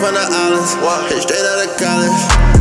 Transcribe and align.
from 0.00 0.14
the 0.14 0.20
islands. 0.20 0.76
Walk 0.76 1.10
straight 1.20 1.44
out 1.44 1.66
of 1.66 1.76
college. 1.76 2.57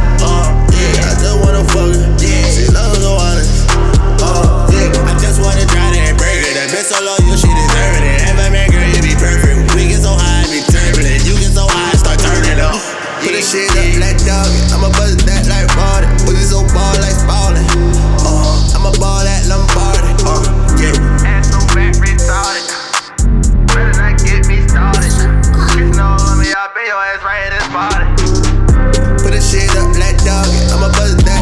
right 27.27 27.51
his 27.51 27.67
body. 27.75 28.07
Put 29.21 29.31
this 29.35 29.51
shit 29.51 29.69
up, 29.75 29.91
like 29.99 30.17
dog, 30.23 30.47
I'ma 30.71 30.87
buzz 30.95 31.15
down. 31.23 31.36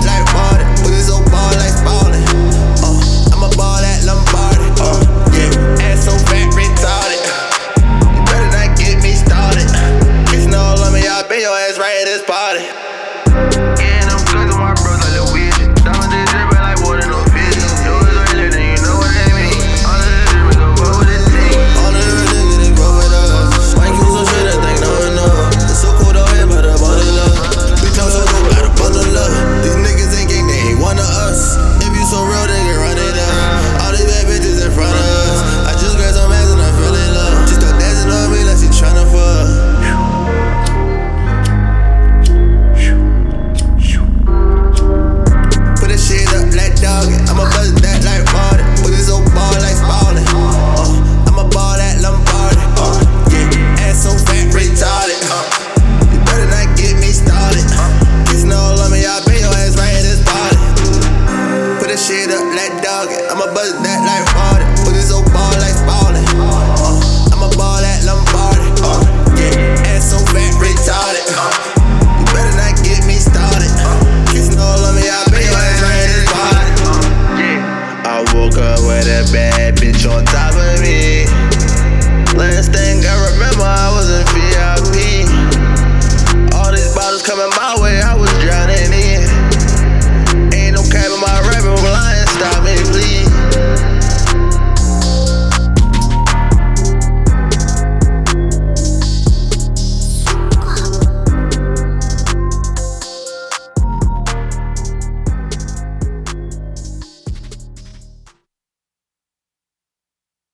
up 62.35 62.51
like 62.55 62.75
dog, 62.83 63.07
I'ma 63.31 63.47
buzz 63.55 63.71
that 63.83 63.99
like 64.03 64.25
water. 64.35 64.67
Put 64.83 64.93
this 64.93 65.11
old 65.11 65.27
ball 65.31 65.55
like 65.63 65.75
spawning. 65.75 66.27
Uh, 66.35 67.31
I'ma 67.31 67.49
ball 67.55 67.79
at 67.79 68.03
Lombardi. 68.03 68.67
Uh, 68.83 68.99
yeah, 69.39 69.95
ass 69.95 70.11
so 70.11 70.19
fat, 70.31 70.51
retarded. 70.59 71.23
Uh, 71.31 71.51
you 72.19 72.25
better 72.35 72.55
not 72.59 72.75
get 72.83 73.07
me 73.07 73.15
started. 73.15 73.71
Uh, 73.79 73.95
kissing 74.31 74.59
all 74.59 74.83
of 74.83 74.95
me, 74.95 75.07
I 75.07 75.23
be 75.31 75.43
on 75.47 75.63
this 75.63 76.27
body. 76.27 76.71
Uh, 76.83 77.39
yeah. 77.39 78.03
I 78.03 78.19
woke 78.35 78.59
up 78.59 78.83
with 78.83 79.07
a 79.07 79.23
bad 79.31 79.75
bitch 79.79 80.03
on 80.03 80.25
top 80.25 80.55
of 80.55 80.74